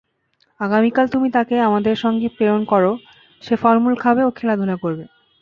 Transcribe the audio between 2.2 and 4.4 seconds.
প্রেরণ কর, সে ফল-মূল খাবে ও